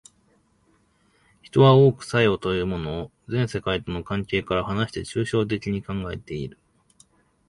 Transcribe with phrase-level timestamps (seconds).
[1.43, 6.57] 人は多く作用というものを全世界との関係から離して抽象的に考えている。